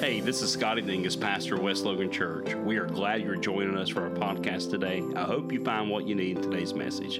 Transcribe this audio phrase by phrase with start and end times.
[0.00, 2.54] Hey, this is Scotty Dingus, pastor of West Logan Church.
[2.54, 5.02] We are glad you're joining us for our podcast today.
[5.16, 7.16] I hope you find what you need in today's message.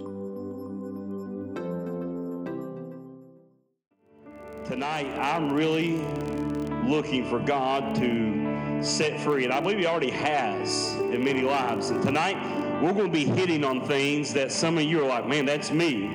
[4.65, 5.97] Tonight, I'm really
[6.89, 11.91] looking for God to set free, and I believe He already has in many lives.
[11.91, 12.37] And tonight,
[12.81, 15.73] we're going to be hitting on things that some of you are like, man, that's
[15.73, 16.15] me.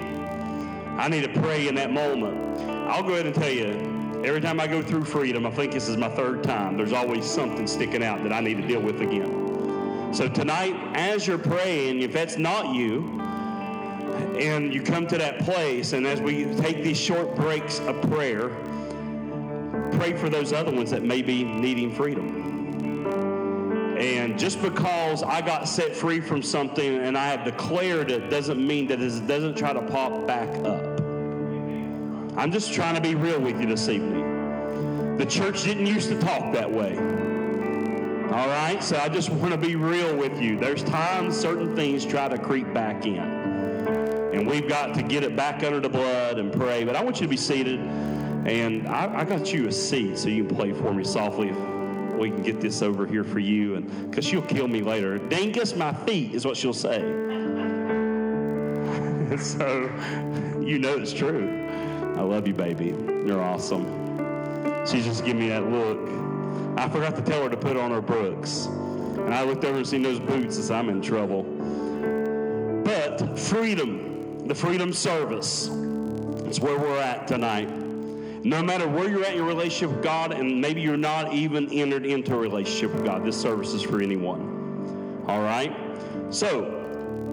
[0.97, 2.57] I need to pray in that moment.
[2.87, 3.92] I'll go ahead and tell you,
[4.23, 6.77] Every time I go through freedom, I think this is my third time.
[6.77, 10.13] There's always something sticking out that I need to deal with again.
[10.13, 13.19] So tonight, as you're praying, if that's not you,
[14.39, 18.47] and you come to that place, and as we take these short breaks of prayer,
[19.97, 23.07] pray for those other ones that may be needing freedom.
[23.97, 28.65] And just because I got set free from something and I have declared it doesn't
[28.65, 30.92] mean that it doesn't try to pop back up.
[32.35, 35.17] I'm just trying to be real with you this evening.
[35.17, 36.97] The church didn't used to talk that way.
[36.97, 38.79] All right?
[38.81, 40.57] So I just want to be real with you.
[40.57, 43.19] There's times certain things try to creep back in.
[43.19, 46.83] And we've got to get it back under the blood and pray.
[46.83, 47.79] But I want you to be seated.
[47.79, 52.13] And I, I got you a seat so you can play for me softly if
[52.15, 53.75] we can get this over here for you.
[53.75, 55.19] And because she'll kill me later.
[55.19, 56.99] Dingus my feet is what she'll say.
[59.37, 59.91] so
[60.59, 61.62] you know it's true.
[62.15, 62.95] I love you, baby.
[63.25, 63.85] You're awesome.
[64.85, 65.99] She just gave me that look.
[66.77, 68.67] I forgot to tell her to put on her Brooks.
[68.67, 71.43] And I looked over and seen those boots and I'm in trouble.
[72.83, 77.69] But freedom, the freedom service, is where we're at tonight.
[78.45, 81.71] No matter where you're at in your relationship with God, and maybe you're not even
[81.71, 85.23] entered into a relationship with God, this service is for anyone.
[85.27, 85.75] All right?
[86.29, 86.65] So,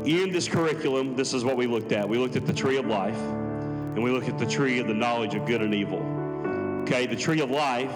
[0.04, 2.08] in this curriculum, this is what we looked at.
[2.08, 3.18] We looked at the tree of life
[4.00, 5.98] and we look at the tree of the knowledge of good and evil.
[6.84, 7.92] Okay, the tree of life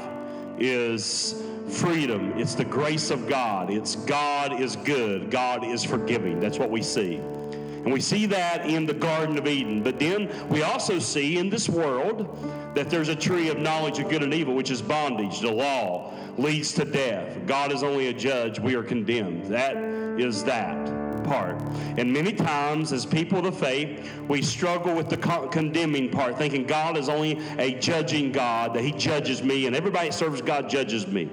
[0.58, 3.70] is freedom, it's the grace of God.
[3.70, 6.40] It's God is good, God is forgiving.
[6.40, 7.14] That's what we see.
[7.14, 9.82] And we see that in the Garden of Eden.
[9.82, 12.38] But then we also see in this world
[12.74, 15.40] that there's a tree of knowledge of good and evil, which is bondage.
[15.40, 17.34] The law leads to death.
[17.46, 18.60] God is only a judge.
[18.60, 19.46] We are condemned.
[19.46, 19.78] That
[20.20, 21.60] is that part.
[21.96, 26.96] And many times, as people of faith, we struggle with the condemning part, thinking God
[26.96, 31.06] is only a judging God, that He judges me, and everybody that serves God judges
[31.06, 31.28] me.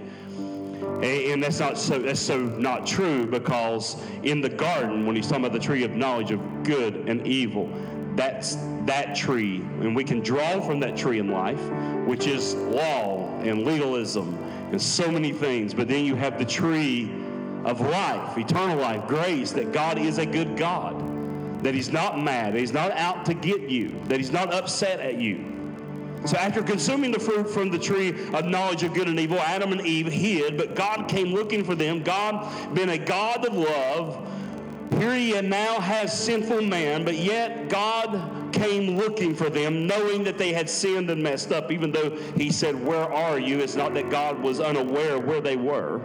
[1.04, 5.46] And that's not so that's so not true because in the garden, when he's talking
[5.46, 7.70] about the tree of knowledge of good and evil,
[8.16, 9.58] that's that tree.
[9.80, 11.62] And we can draw from that tree in life,
[12.06, 14.38] which is law and legalism
[14.72, 15.74] and so many things.
[15.74, 17.12] But then you have the tree
[17.66, 22.56] of life, eternal life, grace, that God is a good God, that He's not mad,
[22.56, 25.48] He's not out to get you, that He's not upset at you.
[26.26, 29.72] So after consuming the fruit from the tree of knowledge of good and evil, Adam
[29.72, 32.04] and Eve hid, but God came looking for them.
[32.04, 34.28] God, being a God of love,
[35.00, 40.38] here he now has sinful man, but yet God came looking for them, knowing that
[40.38, 43.60] they had sinned and messed up, even though he said, Where are you?
[43.60, 46.02] It's not that God was unaware of where they were.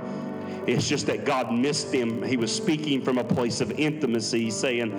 [0.66, 2.22] It's just that God missed them.
[2.22, 4.90] He was speaking from a place of intimacy, saying,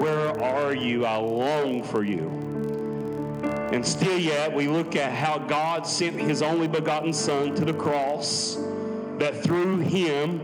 [0.00, 1.06] Where are you?
[1.06, 2.28] I long for you.
[3.72, 7.74] And still yet, we look at how God sent his only begotten Son to the
[7.74, 8.58] cross,
[9.18, 10.40] that through him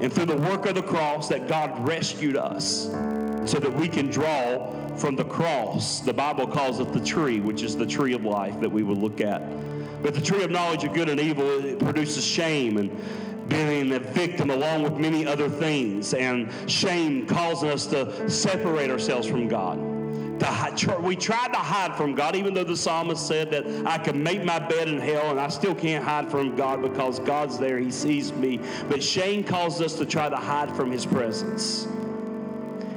[0.00, 2.86] and through the work of the cross, that God rescued us
[3.44, 6.00] so that we can draw from the cross.
[6.00, 8.96] The Bible calls it the tree, which is the tree of life that we will
[8.96, 9.42] look at.
[10.02, 12.90] But the tree of knowledge of good and evil produces shame and
[13.48, 19.26] being a victim along with many other things and shame causing us to separate ourselves
[19.26, 19.78] from God.
[21.02, 24.42] We tried to hide from God, even though the psalmist said that I can make
[24.42, 27.78] my bed in hell and I still can't hide from God because God's there.
[27.78, 28.58] He sees me.
[28.88, 31.86] But shame causes us to try to hide from His presence.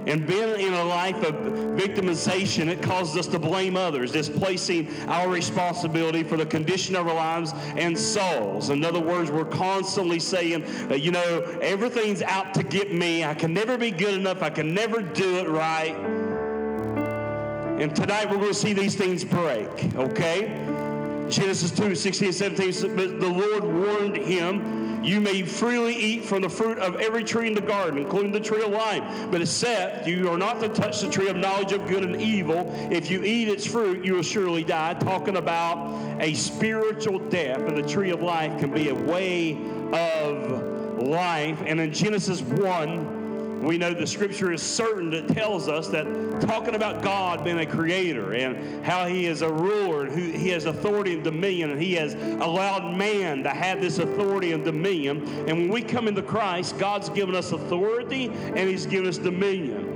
[0.06, 1.36] And being in a life of
[1.76, 7.16] victimization, it causes us to blame others, displacing our responsibility for the condition of our
[7.16, 8.70] lives and souls.
[8.70, 13.24] In other words, we're constantly saying, uh, you know, everything's out to get me.
[13.24, 14.42] I can never be good enough.
[14.42, 15.96] I can never do it right.
[17.80, 20.93] And tonight we're going to see these things break, okay?
[21.30, 22.96] Genesis 2 16 17.
[22.96, 27.48] But the Lord warned him you may freely eat from the fruit of every tree
[27.48, 29.04] in the garden, including the tree of life.
[29.30, 32.74] But except you are not to touch the tree of knowledge of good and evil.
[32.90, 34.94] If you eat its fruit, you will surely die.
[34.94, 37.60] Talking about a spiritual death.
[37.60, 39.58] And the tree of life can be a way
[39.92, 41.62] of life.
[41.66, 43.13] And in Genesis 1,
[43.64, 46.06] We know the scripture is certain that tells us that
[46.42, 50.66] talking about God being a creator and how he is a ruler, who he has
[50.66, 55.26] authority and dominion, and he has allowed man to have this authority and dominion.
[55.48, 59.93] And when we come into Christ, God's given us authority and he's given us dominion.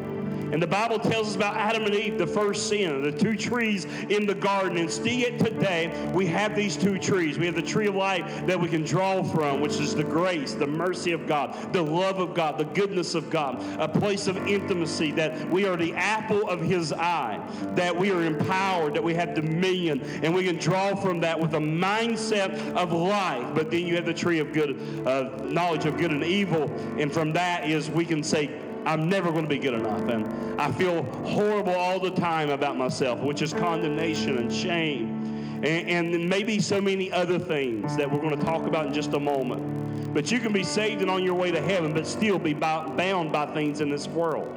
[0.51, 3.85] And the Bible tells us about Adam and Eve, the first sin, the two trees
[4.09, 4.77] in the garden.
[4.77, 7.37] And see it today, we have these two trees.
[7.37, 10.53] We have the tree of life that we can draw from, which is the grace,
[10.53, 14.37] the mercy of God, the love of God, the goodness of God, a place of
[14.47, 17.39] intimacy that we are the apple of His eye,
[17.75, 21.53] that we are empowered, that we have dominion, and we can draw from that with
[21.53, 23.47] a mindset of life.
[23.53, 26.71] But then you have the tree of good, uh, knowledge of good and evil.
[26.97, 28.49] And from that is we can say,
[28.87, 30.07] I'm never going to be good enough.
[30.07, 35.61] And I feel horrible all the time about myself, which is condemnation and shame.
[35.63, 39.11] And, and maybe so many other things that we're going to talk about in just
[39.11, 40.13] a moment.
[40.13, 43.31] But you can be saved and on your way to heaven, but still be bound
[43.31, 44.47] by things in this world.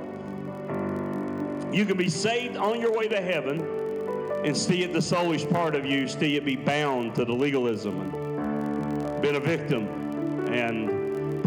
[1.72, 3.60] You can be saved on your way to heaven
[4.44, 8.00] and see it the soulish part of you, see it be bound to the legalism
[8.00, 9.86] and been a victim
[10.52, 10.99] and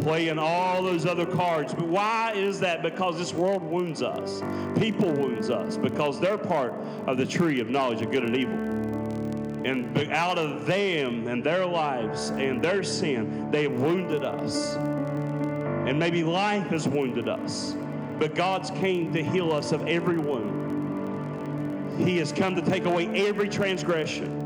[0.04, 1.74] playing all those other cards.
[1.74, 2.84] But why is that?
[2.84, 4.42] Because this world wounds us.
[4.78, 6.74] People wounds us because they're part
[7.08, 8.74] of the tree of knowledge of good and evil.
[9.66, 14.76] And out of them and their lives and their sin, they have wounded us.
[14.76, 17.76] And maybe life has wounded us.
[18.20, 22.06] But God's came to heal us of every wound.
[22.06, 24.42] He has come to take away every transgression.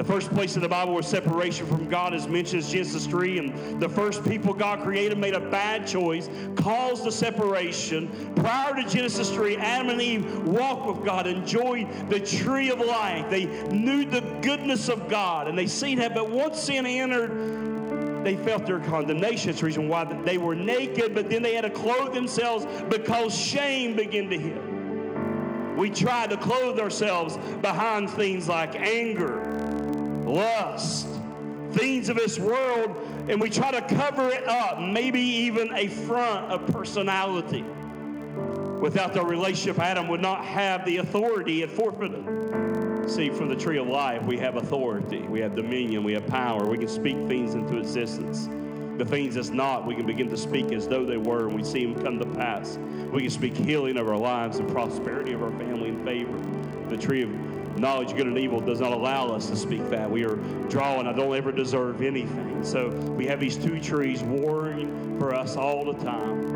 [0.00, 3.38] The first place in the Bible where separation from God is mentioned is Genesis 3.
[3.38, 8.32] And the first people God created made a bad choice, caused the separation.
[8.36, 13.28] Prior to Genesis 3, Adam and Eve walked with God, enjoyed the tree of life.
[13.28, 16.14] They knew the goodness of God, and they seen that.
[16.14, 19.50] But once sin entered, they felt their condemnation.
[19.50, 23.36] It's the reason why they were naked, but then they had to clothe themselves because
[23.36, 25.76] shame began to hit.
[25.76, 29.69] We try to clothe ourselves behind things like anger
[30.30, 31.06] lust,
[31.72, 32.96] things of this world,
[33.28, 37.64] and we try to cover it up, maybe even a front of personality.
[38.80, 42.24] Without the relationship, Adam would not have the authority it forfeited.
[43.10, 46.66] See, from the tree of life, we have authority, we have dominion, we have power.
[46.66, 48.48] We can speak things into existence.
[48.98, 51.64] The things that's not, we can begin to speak as though they were, and we
[51.64, 52.78] see them come to pass.
[53.10, 56.38] We can speak healing of our lives and prosperity of our family and favor.
[56.88, 57.30] The tree of
[57.80, 60.10] knowledge, good and evil, does not allow us to speak that.
[60.10, 60.36] We are
[60.68, 62.62] drawing, I don't ever deserve anything.
[62.64, 66.54] So we have these two trees warring for us all the time.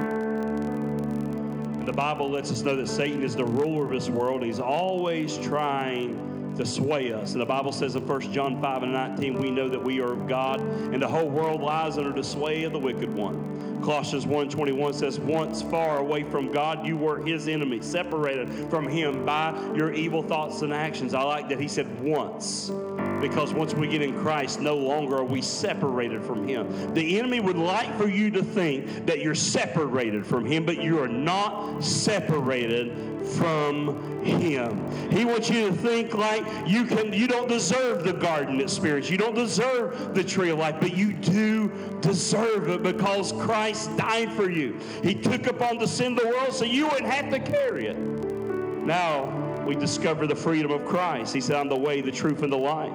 [1.79, 4.43] And the Bible lets us know that Satan is the ruler of this world.
[4.43, 7.33] He's always trying to sway us.
[7.33, 10.13] And the Bible says in 1 John 5 and 19, we know that we are
[10.13, 13.81] of God, and the whole world lies under the sway of the wicked one.
[13.83, 19.27] Colossians 1:21 says, "Once far away from God, you were his enemy, separated from him
[19.27, 22.73] by your evil thoughts and actions." I like that he said once.
[23.21, 26.93] Because once we get in Christ, no longer are we separated from Him.
[26.93, 31.01] The enemy would like for you to think that you're separated from Him, but you
[31.01, 32.93] are not separated
[33.27, 35.11] from him.
[35.11, 39.11] He wants you to think like you can you don't deserve the garden experience.
[39.11, 44.33] You don't deserve the tree of life, but you do deserve it because Christ died
[44.33, 44.79] for you.
[45.03, 47.99] He took upon the sin of the world so you wouldn't have to carry it.
[47.99, 51.35] Now we discover the freedom of Christ.
[51.35, 52.93] He said, I'm the way, the truth, and the life.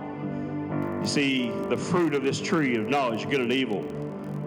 [1.01, 3.83] You see, the fruit of this tree of knowledge, good and evil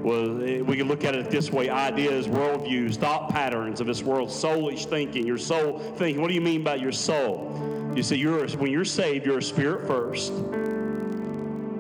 [0.03, 4.03] well, eh, we can look at it this way ideas, worldviews, thought patterns of this
[4.03, 6.21] world, soulish thinking, your soul thinking.
[6.21, 7.93] What do you mean by your soul?
[7.95, 10.33] You see, you're, when you're saved, you're a spirit first.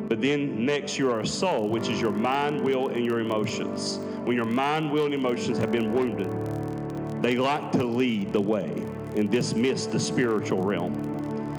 [0.09, 3.99] But then next, you are a soul, which is your mind, will, and your emotions.
[4.25, 6.31] When your mind, will, and emotions have been wounded,
[7.23, 8.71] they like to lead the way
[9.17, 10.93] and dismiss the spiritual realm.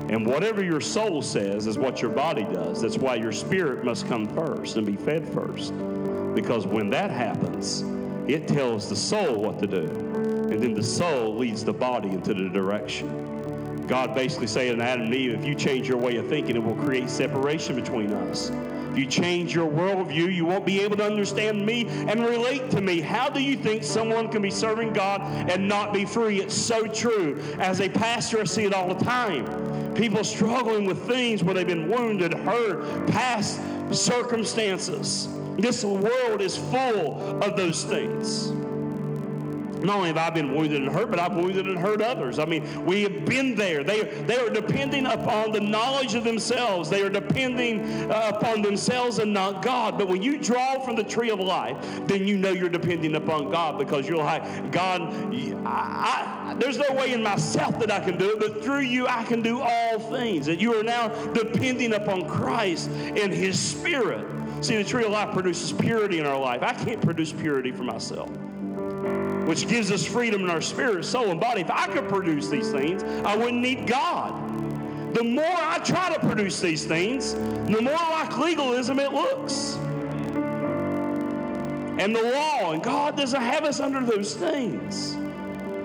[0.10, 2.82] And whatever your soul says is what your body does.
[2.82, 5.74] That's why your spirit must come first and be fed first.
[6.34, 7.84] Because when that happens,
[8.28, 9.86] it tells the soul what to do.
[10.52, 13.86] And then the soul leads the body into the direction.
[13.88, 16.64] God basically saying to Adam and Eve, if you change your way of thinking, it
[16.64, 18.52] will create separation between us.
[18.92, 22.82] If you change your worldview, you won't be able to understand me and relate to
[22.82, 23.02] me.
[23.02, 26.40] How do you think someone can be serving God and not be free?
[26.42, 27.42] It's so true.
[27.58, 29.94] As a pastor, I see it all the time.
[29.96, 33.60] People struggling with things where they've been wounded, hurt, past
[33.92, 35.28] circumstances.
[35.58, 38.52] This world is full of those things.
[39.84, 42.40] not only have I been wounded and hurt, but I've wounded and hurt others.
[42.40, 43.84] I mean, we have been there.
[43.84, 46.90] They, they are depending upon the knowledge of themselves.
[46.90, 49.98] They are depending uh, upon themselves and not God.
[49.98, 53.52] But when you draw from the tree of life, then you know you're depending upon
[53.52, 55.02] God because you're like, God,
[55.66, 59.08] I, I, there's no way in myself that I can do it, but through you
[59.08, 60.46] I can do all things.
[60.46, 64.26] That you are now depending upon Christ and His Spirit.
[64.64, 66.64] See, the tree of life produces purity in our life.
[66.64, 68.30] I can't produce purity for myself
[69.46, 71.62] which gives us freedom in our spirit, soul, and body.
[71.62, 75.14] If I could produce these things, I wouldn't need God.
[75.14, 79.76] The more I try to produce these things, the more like legalism it looks.
[82.00, 85.18] And the law, and God doesn't have us under those things.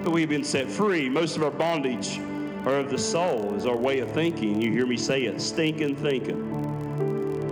[0.05, 1.09] But we've been set free.
[1.09, 2.21] Most of our bondage
[2.65, 4.63] are of the soul, is our way of thinking.
[4.63, 6.78] You hear me say it stinking thinking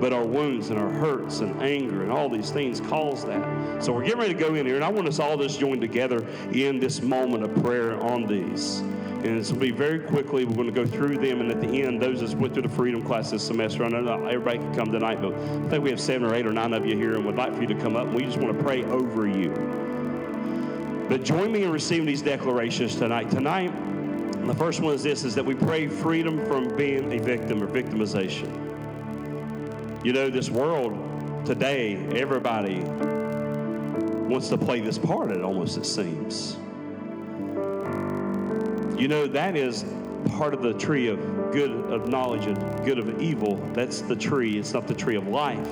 [0.00, 3.83] but our wounds and our hurts and anger and all these things cause that.
[3.83, 5.81] So we're getting ready to go in here, and I want us all just join
[5.81, 8.83] together in this moment of prayer on these.
[9.17, 10.45] And this will be very quickly.
[10.45, 12.69] We're going to go through them, and at the end, those that went through the
[12.69, 13.85] freedom class this semester.
[13.85, 16.47] I know not everybody can come tonight, but I think we have seven or eight
[16.47, 18.07] or nine of you here, and would like for you to come up.
[18.07, 19.50] And we just want to pray over you.
[21.09, 23.31] But join me in receiving these declarations tonight.
[23.31, 23.73] Tonight,
[24.47, 27.67] the first one is this: is that we pray freedom from being a victim or
[27.67, 28.65] victimization.
[30.05, 32.81] You know, this world today, everybody
[34.29, 36.57] wants to play this part, it almost it seems.
[38.99, 39.85] You know, that is
[40.37, 41.19] part of the tree of
[41.53, 43.57] good of knowledge and good of evil.
[43.73, 45.69] That's the tree, it's not the tree of life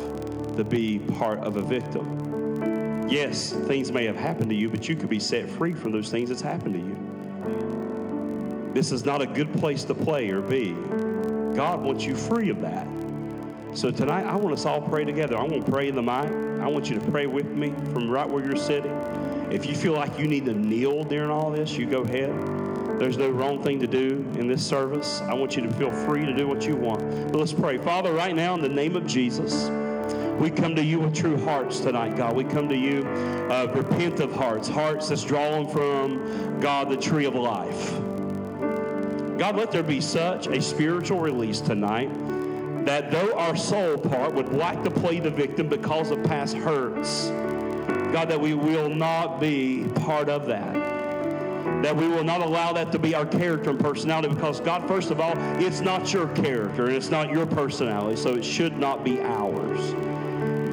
[0.56, 3.08] to be part of a victim.
[3.08, 6.10] Yes, things may have happened to you, but you could be set free from those
[6.10, 8.72] things that's happened to you.
[8.72, 10.72] This is not a good place to play or be.
[11.54, 12.88] God wants you free of that.
[13.74, 15.36] So tonight, I want us all pray together.
[15.36, 16.30] I'm going to pray in the mic.
[16.62, 18.92] I want you to pray with me from right where you're sitting.
[19.50, 22.30] If you feel like you need to kneel during all this, you go ahead.
[23.00, 25.22] There's no wrong thing to do in this service.
[25.22, 27.00] I want you to feel free to do what you want.
[27.32, 27.78] But let's pray.
[27.78, 29.68] Father, right now, in the name of Jesus,
[30.38, 32.36] we come to you with true hearts tonight, God.
[32.36, 33.04] We come to you
[33.50, 37.90] uh, repentant hearts, hearts that's drawn from, God, the tree of life.
[39.36, 42.08] God, let there be such a spiritual release tonight
[42.84, 47.28] that though our soul part would like to play the victim because of past hurts,
[48.12, 50.74] God, that we will not be part of that.
[51.82, 55.10] That we will not allow that to be our character and personality because, God, first
[55.10, 59.02] of all, it's not your character and it's not your personality, so it should not
[59.02, 59.94] be ours.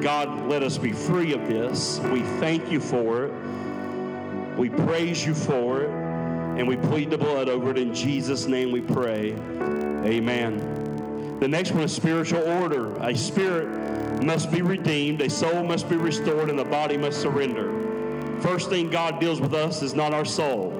[0.02, 1.98] God, let us be free of this.
[2.00, 3.32] We thank you for it.
[4.56, 5.90] We praise you for it.
[5.90, 7.78] And we plead the blood over it.
[7.78, 9.32] In Jesus' name we pray.
[10.04, 10.71] Amen.
[11.42, 12.94] The next one is spiritual order.
[13.00, 18.38] A spirit must be redeemed, a soul must be restored, and the body must surrender.
[18.40, 20.72] First thing God deals with us is not our soul.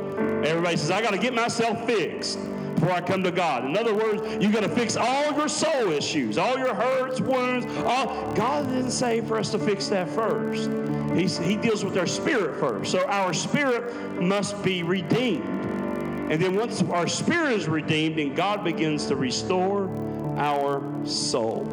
[0.47, 2.38] Everybody says, I got to get myself fixed
[2.76, 3.64] before I come to God.
[3.64, 7.66] In other words, you got to fix all your soul issues, all your hurts, wounds.
[7.85, 8.33] All.
[8.35, 10.71] God didn't say for us to fix that first.
[11.12, 12.92] He's, he deals with our spirit first.
[12.92, 15.42] So our spirit must be redeemed.
[16.31, 19.90] And then once our spirit is redeemed, and God begins to restore
[20.37, 21.67] our soul.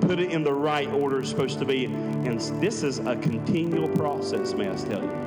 [0.00, 1.84] Put it in the right order it's supposed to be.
[1.84, 5.21] And this is a continual process, may I tell you.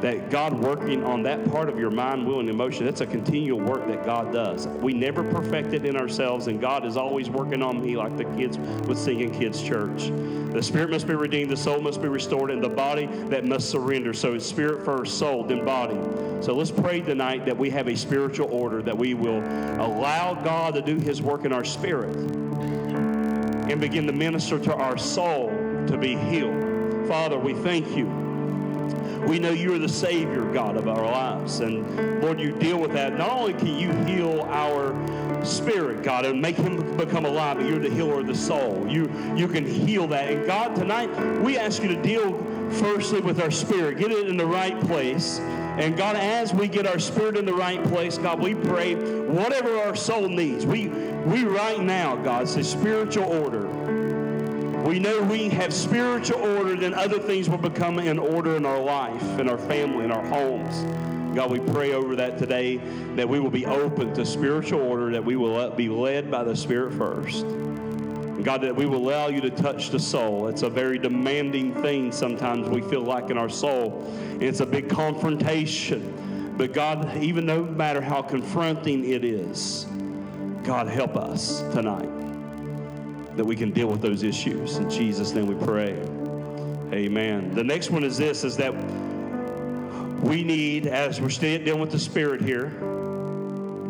[0.00, 3.60] That God working on that part of your mind, will, and emotion, that's a continual
[3.60, 4.66] work that God does.
[4.66, 8.24] We never perfect it in ourselves, and God is always working on me like the
[8.24, 10.10] kids would sing in kids' church.
[10.52, 13.68] The spirit must be redeemed, the soul must be restored, and the body that must
[13.68, 14.14] surrender.
[14.14, 15.98] So it's spirit first, soul, then body.
[16.42, 19.40] So let's pray tonight that we have a spiritual order, that we will
[19.80, 22.16] allow God to do His work in our spirit
[23.70, 25.48] and begin to minister to our soul
[25.86, 27.06] to be healed.
[27.06, 28.19] Father, we thank you.
[29.26, 31.60] We know you're the Savior, God, of our lives.
[31.60, 33.16] And Lord, you deal with that.
[33.16, 34.94] Not only can you heal our
[35.44, 38.86] spirit, God, and make him become alive, but you're the healer of the soul.
[38.88, 40.30] You, you can heal that.
[40.30, 41.08] And God, tonight,
[41.40, 42.38] we ask you to deal
[42.72, 45.40] firstly with our spirit, get it in the right place
[45.80, 49.78] and God, as we get our spirit in the right place, God, we pray whatever
[49.78, 50.66] our soul needs.
[50.66, 53.66] We, we right now, God, say spiritual order.
[54.84, 58.80] We know we have spiritual order, then other things will become in order in our
[58.80, 60.84] life, in our family, in our homes.
[61.34, 62.78] God, we pray over that today
[63.14, 66.56] that we will be open to spiritual order, that we will be led by the
[66.56, 67.44] Spirit first.
[68.42, 70.48] God, that we will allow you to touch the soul.
[70.48, 74.10] It's a very demanding thing sometimes we feel like in our soul.
[74.40, 76.54] It's a big confrontation.
[76.56, 79.86] But God, even no matter how confronting it is,
[80.64, 82.19] God, help us tonight
[83.36, 84.76] that we can deal with those issues.
[84.76, 85.92] In Jesus' name we pray.
[86.92, 87.54] Amen.
[87.54, 88.74] The next one is this is that
[90.22, 92.68] we need, as we're still dealing with the Spirit here,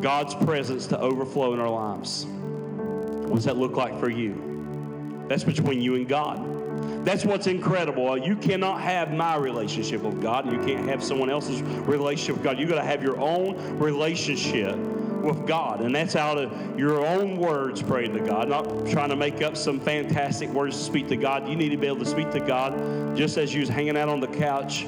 [0.00, 2.26] God's presence to overflow in our lives.
[2.26, 5.26] What does that look like for you?
[5.28, 7.04] That's between you and God.
[7.04, 8.10] That's what's incredible.
[8.10, 12.36] Uh, you cannot have my relationship with God, and you can't have someone else's relationship
[12.36, 12.58] with God.
[12.58, 14.76] You got to have your own relationship
[15.22, 19.16] with God, and that's out of your own words praying to God, not trying to
[19.16, 21.48] make up some fantastic words to speak to God.
[21.48, 24.08] You need to be able to speak to God just as you was hanging out
[24.08, 24.86] on the couch,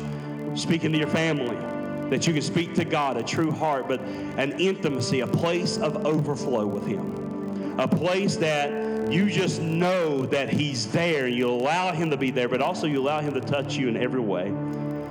[0.55, 1.57] speaking to your family.
[2.11, 6.05] That you can speak to God, a true heart, but an intimacy, a place of
[6.05, 11.25] overflow with Him, a place that you just know that He's there.
[11.25, 13.89] And you allow Him to be there, but also you allow Him to touch you
[13.89, 14.53] in every way.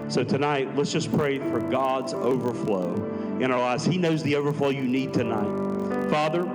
[0.09, 2.93] So tonight, let's just pray for God's overflow
[3.41, 3.85] in our lives.
[3.85, 6.09] He knows the overflow you need tonight.
[6.09, 6.45] Father,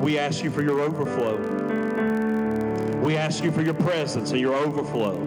[0.00, 1.36] we ask you for your overflow.
[3.02, 5.18] We ask you for your presence and your overflow.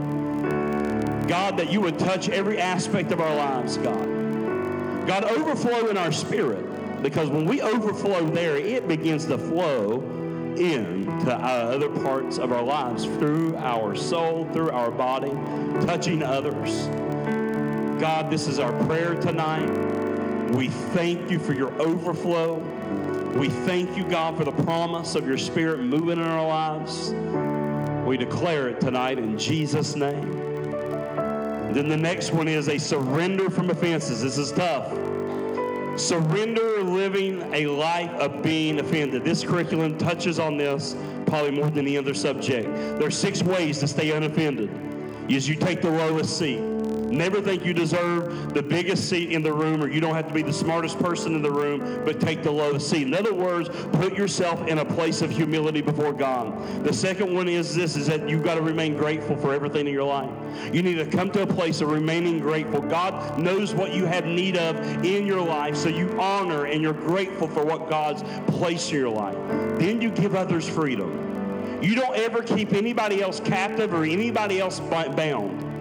[1.27, 4.07] God, that you would touch every aspect of our lives, God.
[5.07, 7.01] God, overflow in our spirit.
[7.03, 10.01] Because when we overflow there, it begins to flow
[10.57, 15.31] into other parts of our lives through our soul, through our body,
[15.85, 16.87] touching others.
[17.99, 19.82] God, this is our prayer tonight.
[20.53, 22.57] We thank you for your overflow.
[23.39, 27.11] We thank you, God, for the promise of your Spirit moving in our lives.
[28.05, 30.31] We declare it tonight in Jesus' name.
[31.73, 34.21] And then the next one is a surrender from offenses.
[34.21, 34.91] This is tough.
[35.99, 39.23] Surrender living a life of being offended.
[39.23, 40.95] This curriculum touches on this
[41.25, 42.71] probably more than any other subject.
[42.99, 44.69] There are six ways to stay unoffended.
[45.31, 46.72] Is you take the lowest seat.
[47.13, 50.33] Never think you deserve the biggest seat in the room or you don't have to
[50.33, 53.05] be the smartest person in the room, but take the lowest seat.
[53.05, 56.83] In other words, put yourself in a place of humility before God.
[56.83, 59.93] The second one is this is that you've got to remain grateful for everything in
[59.93, 60.31] your life.
[60.73, 62.81] You need to come to a place of remaining grateful.
[62.81, 66.93] God knows what you have need of in your life, so you honor and you're
[66.93, 69.37] grateful for what God's placed in your life.
[69.77, 71.19] Then you give others freedom.
[71.79, 75.72] You don't ever keep anybody else captive or anybody else bound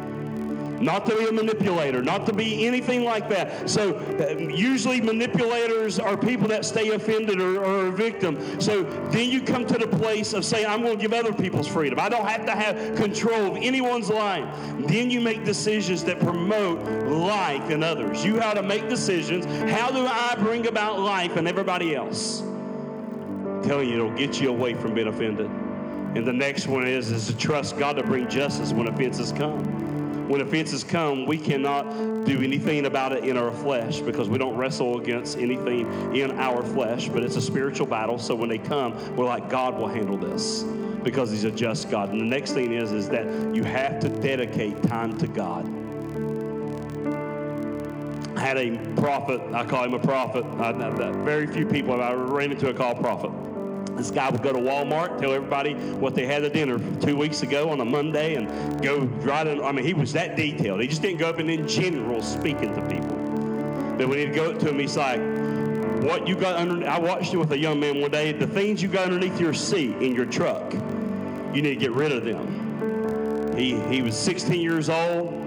[0.83, 3.71] not to be a manipulator, not to be anything like that.
[3.71, 8.61] So uh, usually manipulators are people that stay offended or, or, a victim.
[8.61, 11.69] So then you come to the place of saying, I'm going to give other people's
[11.69, 12.01] freedom.
[12.01, 14.49] I don't have to have control of anyone's life.
[14.81, 18.25] Then you make decisions that promote life in others.
[18.25, 19.45] You have to make decisions.
[19.71, 22.43] How do I bring about life in everybody else?
[22.43, 25.47] I'm telling you, it'll get you away from being offended.
[25.47, 29.82] And the next one is, is to trust God to bring justice when offenses come
[30.29, 34.57] when offenses come, we cannot do anything about it in our flesh because we don't
[34.57, 38.19] wrestle against anything in our flesh, but it's a spiritual battle.
[38.19, 40.63] So when they come, we're like, God will handle this
[41.03, 42.11] because He's a just God.
[42.11, 45.67] And the next thing is, is that you have to dedicate time to God.
[48.37, 50.45] I had a prophet, I call him a prophet.
[50.59, 53.31] I, I, very few people I ran into a call prophet.
[53.97, 57.43] This guy would go to Walmart, tell everybody what they had at dinner two weeks
[57.43, 59.63] ago on a Monday, and go right in.
[59.63, 60.81] I mean, he was that detailed.
[60.81, 63.17] He just didn't go up and in general speaking to people.
[63.99, 65.21] But when he'd go to him, he's like,
[66.03, 68.33] "What you got under?" I watched it with a young man one day.
[68.33, 70.73] The things you got underneath your seat in your truck,
[71.55, 73.55] you need to get rid of them.
[73.57, 75.39] He he was 16 years old.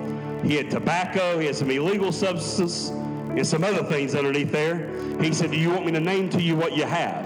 [0.43, 1.39] He had tobacco.
[1.39, 4.91] He had some illegal substances and some other things underneath there.
[5.19, 7.25] He said, "Do you want me to name to you what you have?"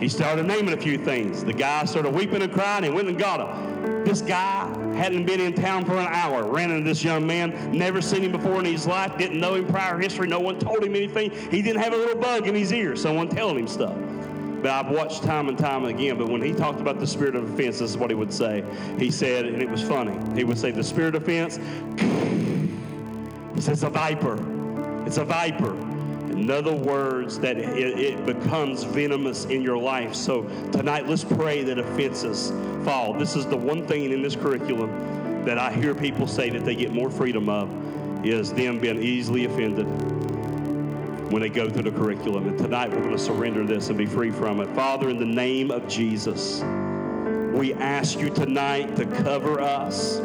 [0.00, 1.44] He started naming a few things.
[1.44, 4.04] The guy started weeping and crying and went and got him.
[4.04, 8.02] This guy hadn't been in town for an hour, ran into this young man, never
[8.02, 10.94] seen him before in his life, didn't know him prior history, no one told him
[10.94, 11.30] anything.
[11.50, 13.96] He didn't have a little bug in his ear, someone telling him stuff.
[14.62, 16.16] But I've watched time and time again.
[16.16, 18.64] But when he talked about the spirit of offense, this is what he would say.
[18.98, 21.56] He said, and it was funny, he would say, The spirit of offense,
[21.98, 24.38] he a viper.
[25.06, 25.93] It's a viper.
[26.36, 30.14] In other words, that it, it, becomes venomous in your life.
[30.14, 30.42] So
[30.72, 32.50] tonight, let's pray that offenses
[32.84, 33.12] fall.
[33.12, 36.74] This is the one thing in this curriculum that I hear people say that they
[36.74, 37.70] get more freedom of
[38.26, 39.86] is them being easily offended
[41.30, 42.48] when they go through the curriculum.
[42.48, 44.68] And tonight, we're going to surrender this and be free from it.
[44.74, 46.62] Father, in the name of Jesus,
[47.52, 50.18] we ask you tonight to cover us.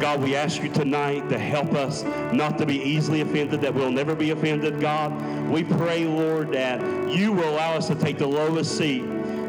[0.00, 2.02] God, we ask you tonight to help us
[2.32, 5.12] not to be easily offended, that we'll never be offended, God.
[5.48, 6.80] We pray, Lord, that
[7.10, 9.04] you will allow us to take the lowest seat.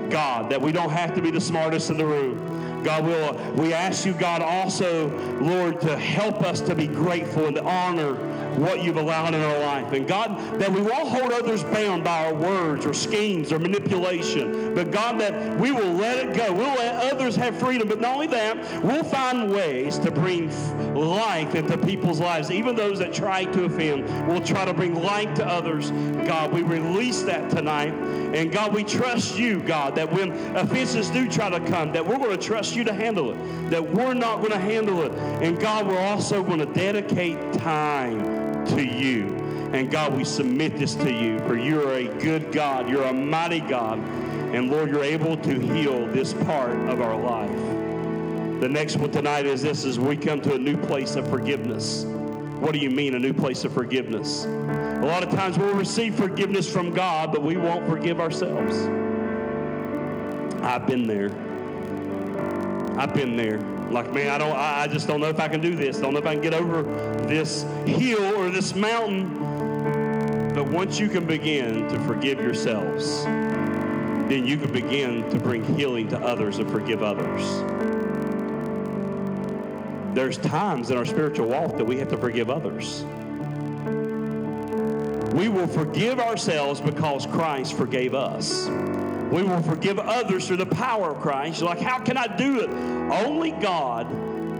[0.10, 2.84] God, that we don't have to be the smartest in the room.
[2.84, 7.56] God, will we ask you, God, also, Lord, to help us to be grateful and
[7.56, 8.16] to honor
[8.56, 9.94] what you've allowed in our life.
[9.94, 14.74] And God, that we won't hold others bound by our words or schemes or manipulation,
[14.76, 16.52] but God, that we will let it go.
[16.54, 17.88] We'll let others have freedom.
[17.88, 20.50] But not only that, we'll find ways to bring
[20.96, 24.06] life into people's lives, even those that try to offend.
[24.28, 25.92] We'll try to bring light to others.
[26.26, 27.94] God, we release that tonight.
[27.94, 32.18] And God, we trust you, God, that when offenses do try to come, that we're
[32.18, 35.12] going to trust you to handle it, that we're not going to handle it.
[35.44, 38.45] And God, we're also going to dedicate time
[38.76, 39.28] to you.
[39.74, 42.88] And God, we submit this to you, for you are a good God.
[42.90, 44.00] You're a mighty God.
[44.00, 48.62] And Lord, you're able to heal this part of our life.
[48.62, 52.06] The next one tonight is this as we come to a new place of forgiveness.
[52.06, 54.46] What do you mean, a new place of forgiveness?
[54.46, 58.78] A lot of times we'll receive forgiveness from God, but we won't forgive ourselves.
[60.64, 61.32] I've been there.
[62.98, 63.75] I've been there.
[63.96, 66.00] Like, man, I don't I just don't know if I can do this.
[66.00, 66.84] Don't know if I can get over
[67.28, 70.54] this hill or this mountain.
[70.54, 76.10] But once you can begin to forgive yourselves, then you can begin to bring healing
[76.10, 77.42] to others and forgive others.
[80.14, 83.06] There's times in our spiritual walk that we have to forgive others.
[85.34, 88.68] We will forgive ourselves because Christ forgave us.
[89.36, 91.60] We will forgive others through the power of Christ.
[91.60, 92.70] You're like, how can I do it?
[92.70, 94.08] Only God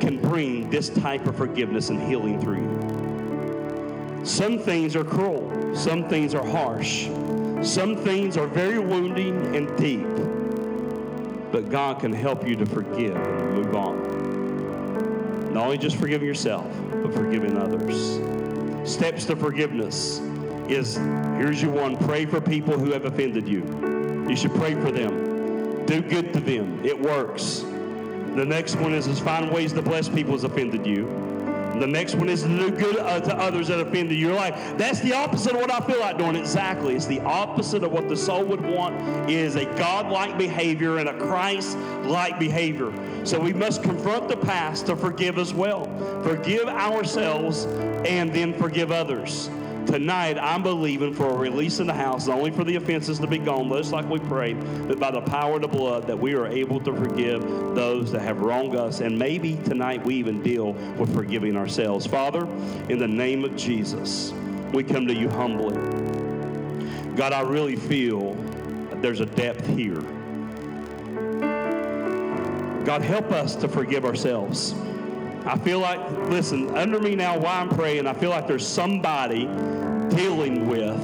[0.02, 4.26] can bring this type of forgiveness and healing through you.
[4.26, 7.06] Some things are cruel, some things are harsh,
[7.62, 10.06] some things are very wounding and deep.
[11.54, 15.54] But God can help you to forgive and move on.
[15.54, 16.70] Not only just forgiving yourself,
[17.02, 18.20] but forgiving others.
[18.84, 20.20] Steps to forgiveness
[20.70, 24.26] is here's your one pray for people who have offended you.
[24.30, 25.86] You should pray for them.
[25.86, 26.84] Do good to them.
[26.84, 27.60] It works.
[28.36, 31.06] The next one is, is find ways to bless people who's offended you.
[31.80, 34.34] The next one is to do good uh, to others that offended you.
[34.34, 36.36] Like, that's the opposite of what I feel like doing.
[36.38, 36.96] Exactly.
[36.96, 41.14] It's the opposite of what the soul would want is a God-like behavior and a
[41.14, 42.94] Christ-like behavior.
[43.26, 45.86] So we must confront the past to forgive as well.
[46.24, 47.66] Forgive ourselves
[48.06, 49.50] and then forgive others.
[49.88, 53.38] Tonight, I'm believing for a release in the house, only for the offenses to be
[53.38, 56.48] gone, just like we prayed, but by the power of the blood, that we are
[56.48, 57.42] able to forgive
[57.76, 59.00] those that have wronged us.
[59.00, 62.06] And maybe tonight we even deal with forgiving ourselves.
[62.06, 62.46] Father,
[62.90, 64.34] in the name of Jesus,
[64.74, 65.76] we come to you humbly.
[67.16, 68.34] God, I really feel
[69.02, 70.02] there's a depth here.
[72.84, 74.74] God, help us to forgive ourselves.
[75.46, 79.46] I feel like, listen, under me now while I'm praying, I feel like there's somebody
[80.10, 80.98] dealing with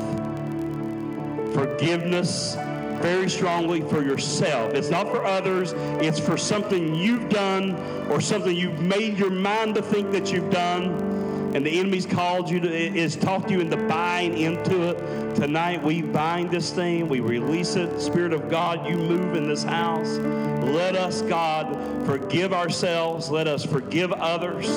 [1.54, 2.56] forgiveness
[3.02, 4.74] very strongly for yourself.
[4.74, 5.74] It's not for others,
[6.04, 7.76] it's for something you've done
[8.10, 11.11] or something you've made your mind to think that you've done.
[11.54, 15.36] And the enemy's called you to, is talked you into buying into it.
[15.36, 18.00] Tonight we bind this thing, we release it.
[18.00, 20.18] Spirit of God, you move in this house.
[20.62, 23.30] Let us, God, forgive ourselves.
[23.30, 24.68] Let us forgive others.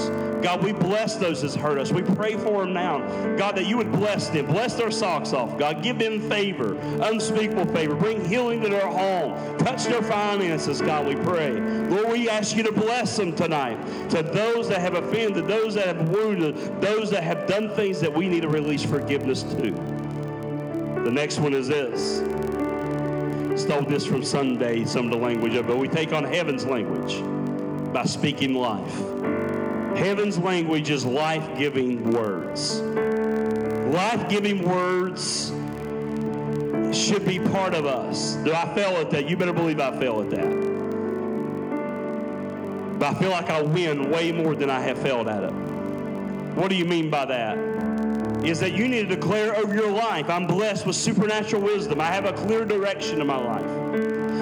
[0.42, 1.90] God, we bless those that hurt us.
[1.90, 2.98] We pray for them now.
[3.36, 4.46] God, that you would bless them.
[4.46, 5.58] Bless their socks off.
[5.58, 7.94] God, give them favor, unspeakable favor.
[7.94, 9.56] Bring healing to their home.
[9.58, 11.52] Touch their finances, God, we pray.
[11.88, 13.78] Lord, we ask you to bless them tonight.
[14.10, 18.12] To those that have offended, those that have wounded, those that have done things that
[18.12, 19.70] we need to release forgiveness to.
[21.04, 22.22] The next one is this
[23.60, 26.66] stole this from Sunday, some of the language of it, but we take on heaven's
[26.66, 27.22] language
[27.92, 28.94] by speaking life.
[29.96, 32.80] Heaven's language is life giving words.
[32.80, 35.52] Life giving words
[36.92, 38.34] should be part of us.
[38.44, 39.28] Do I fail at that?
[39.28, 40.50] You better believe I fail at that.
[42.98, 45.73] But I feel like I win way more than I have failed at it.
[46.54, 47.58] What do you mean by that?
[48.44, 52.00] is that you need to declare over your life I'm blessed with supernatural wisdom.
[52.00, 53.83] I have a clear direction in my life.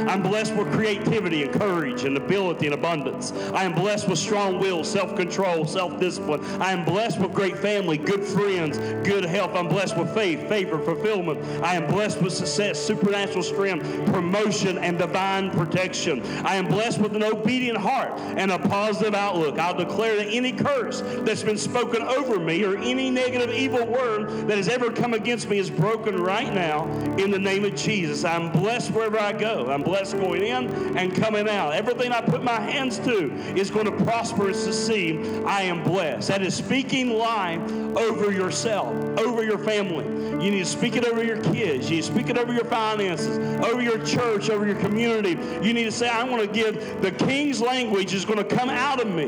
[0.08, 3.32] I'm blessed with creativity and courage and ability and abundance.
[3.54, 6.44] I am blessed with strong will, self control, self discipline.
[6.60, 9.52] I am blessed with great family, good friends, good health.
[9.54, 11.44] I'm blessed with faith, favor, fulfillment.
[11.62, 16.22] I am blessed with success, supernatural strength, promotion, and divine protection.
[16.44, 19.58] I am blessed with an obedient heart and a positive outlook.
[19.58, 24.48] I'll declare that any curse that's been spoken over me or any negative, evil word
[24.48, 26.86] that has ever come against me is broken right now
[27.18, 28.24] in the name of Jesus.
[28.24, 29.70] I'm blessed wherever I go.
[29.70, 31.74] I'm blessed blessed going in and coming out.
[31.74, 35.44] Everything I put my hands to is going to prosper and succeed.
[35.44, 36.28] I am blessed.
[36.28, 37.60] That is speaking life
[37.94, 40.06] over yourself, over your family.
[40.42, 41.90] You need to speak it over your kids.
[41.90, 45.38] You need to speak it over your finances, over your church, over your community.
[45.62, 48.70] You need to say, I want to give the king's language is going to come
[48.70, 49.26] out of me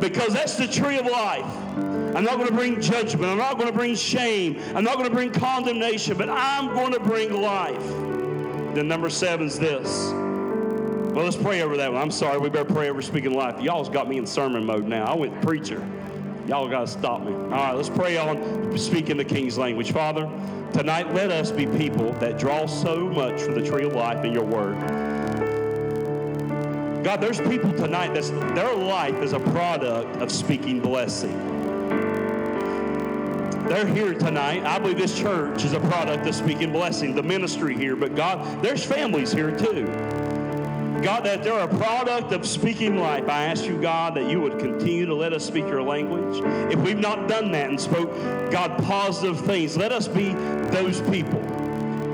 [0.00, 1.44] because that's the tree of life.
[2.16, 3.26] I'm not going to bring judgment.
[3.26, 4.62] I'm not going to bring shame.
[4.74, 8.07] I'm not going to bring condemnation, but I'm going to bring life.
[8.74, 10.12] Then number seven is this.
[10.12, 12.00] Well, let's pray over that one.
[12.00, 12.38] I'm sorry.
[12.38, 13.60] We better pray over speaking life.
[13.60, 15.04] Y'all's got me in sermon mode now.
[15.04, 15.84] I went preacher.
[16.46, 17.32] Y'all got to stop me.
[17.32, 19.92] All right, let's pray on speaking the King's language.
[19.92, 20.30] Father,
[20.72, 24.32] tonight let us be people that draw so much from the tree of life in
[24.32, 24.78] your word.
[27.04, 31.57] God, there's people tonight that their life is a product of speaking blessing.
[33.68, 34.64] They're here tonight.
[34.64, 37.96] I believe this church is a product of speaking blessing, the ministry here.
[37.96, 39.84] But God, there's families here too.
[41.02, 43.28] God, that they're a product of speaking life.
[43.28, 46.42] I ask you, God, that you would continue to let us speak your language.
[46.72, 48.10] If we've not done that and spoke,
[48.50, 50.32] God, positive things, let us be
[50.70, 51.67] those people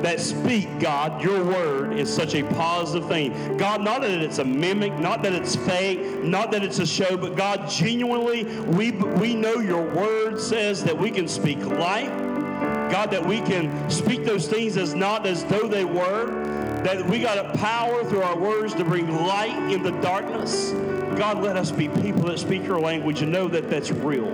[0.04, 3.56] that speak, God, your word is such a positive thing.
[3.56, 7.16] God, not that it's a mimic, not that it's fake, not that it's a show,
[7.16, 12.10] but God, genuinely, we, we know your word says that we can speak life.
[12.92, 16.26] God, that we can speak those things as not as though they were.
[16.84, 20.72] That we got a power through our words to bring light in the darkness.
[21.16, 24.28] God, let us be people that speak your language and know that that's real.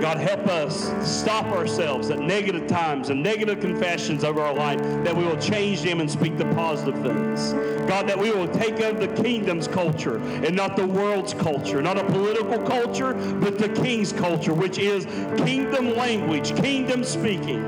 [0.00, 5.16] God, help us stop ourselves at negative times and negative confessions of our life, that
[5.16, 7.52] we will change them and speak the positive things.
[7.88, 11.98] God, that we will take up the kingdom's culture and not the world's culture, not
[11.98, 15.06] a political culture, but the king's culture, which is
[15.38, 17.62] kingdom language, kingdom speaking.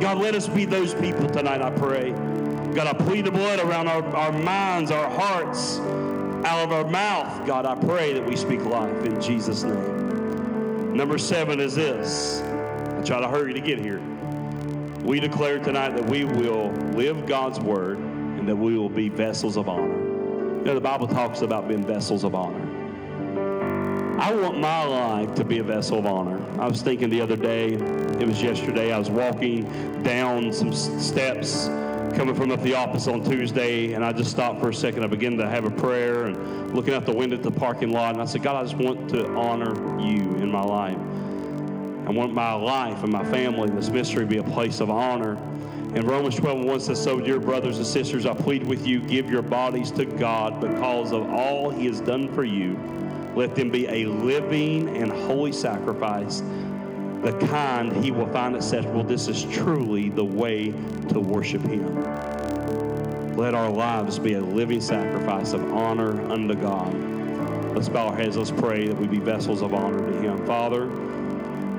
[0.00, 2.12] God, let us be those people tonight, I pray.
[2.74, 5.78] God, I plead the blood around our, our minds, our hearts,
[6.46, 7.46] out of our mouth.
[7.46, 9.99] God, I pray that we speak life in Jesus' name.
[11.00, 12.42] Number seven is this.
[12.42, 14.02] I try to hurry to get here.
[15.02, 19.56] We declare tonight that we will live God's word and that we will be vessels
[19.56, 19.96] of honor.
[20.58, 22.60] You know, the Bible talks about being vessels of honor.
[24.20, 26.38] I want my life to be a vessel of honor.
[26.60, 31.68] I was thinking the other day, it was yesterday, I was walking down some steps
[32.14, 35.04] coming from up the office on Tuesday, and I just stopped for a second.
[35.04, 38.12] I began to have a prayer and looking out the window at the parking lot,
[38.12, 40.98] and I said, God, I just want to honor you in my life.
[42.06, 45.36] I want my life and my family, this mystery, to be a place of honor.
[45.94, 49.30] And Romans 12 1 says, So, dear brothers and sisters, I plead with you, give
[49.30, 52.78] your bodies to God because of all he has done for you.
[53.34, 56.42] Let them be a living and holy sacrifice
[57.22, 59.02] the kind he will find acceptable.
[59.02, 60.72] This is truly the way
[61.08, 62.02] to worship him.
[63.36, 66.94] Let our lives be a living sacrifice of honor unto God.
[67.74, 68.36] Let's bow our heads.
[68.36, 70.46] Let's pray that we be vessels of honor to him.
[70.46, 70.86] Father,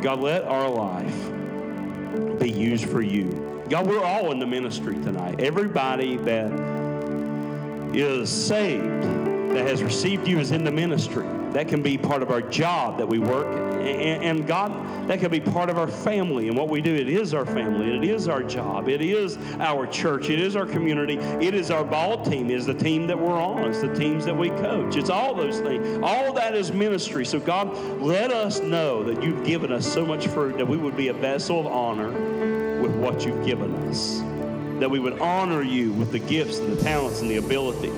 [0.02, 3.64] God, let our life be used for you.
[3.70, 5.40] God, we're all in the ministry tonight.
[5.40, 6.52] Everybody that
[7.94, 9.04] is saved,
[9.54, 11.28] that has received you, is in the ministry.
[11.54, 13.48] That can be part of our job that we work.
[13.82, 14.72] And, and, God,
[15.10, 16.96] that can be part of our family and what we do.
[16.96, 17.98] It is our family.
[17.98, 18.88] It is our job.
[18.88, 20.30] It is our church.
[20.30, 21.18] It is our community.
[21.46, 22.50] It is our ball team.
[22.50, 23.66] It is the team that we're on.
[23.66, 24.96] It's the teams that we coach.
[24.96, 26.00] It's all those things.
[26.02, 27.26] All that is ministry.
[27.26, 30.96] So, God, let us know that you've given us so much fruit that we would
[30.96, 32.12] be a vessel of honor
[32.82, 34.22] with what you've given us.
[34.80, 37.92] That we would honor you with the gifts and the talents and the ability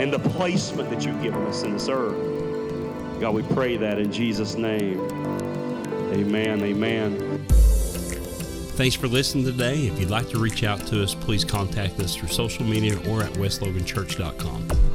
[0.00, 2.31] and the placement that you've given us in this earth.
[3.22, 4.98] God, we pray that in Jesus' name.
[6.12, 6.60] Amen.
[6.60, 7.44] Amen.
[8.74, 9.86] Thanks for listening today.
[9.86, 13.22] If you'd like to reach out to us, please contact us through social media or
[13.22, 14.91] at westloganchurch.com.